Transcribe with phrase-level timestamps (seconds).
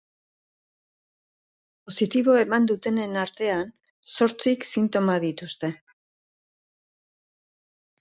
[1.89, 3.71] Positiboa eman dutenen artean,
[4.17, 5.73] zortzik sintomak dituzte.